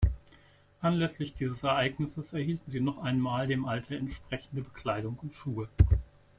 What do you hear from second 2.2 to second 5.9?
erhielten sie noch einmal dem Alter entsprechende Bekleidung und Schuhe.